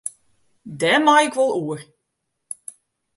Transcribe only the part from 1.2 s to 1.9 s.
ik wol oer.